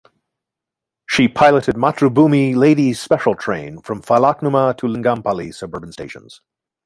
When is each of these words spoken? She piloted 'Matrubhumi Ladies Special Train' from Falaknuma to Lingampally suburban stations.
She 1.07 1.27
piloted 1.27 1.75
'Matrubhumi 1.75 2.55
Ladies 2.55 2.99
Special 2.99 3.35
Train' 3.35 3.83
from 3.83 4.01
Falaknuma 4.01 4.75
to 4.77 4.87
Lingampally 4.87 5.53
suburban 5.53 5.91
stations. 5.91 6.41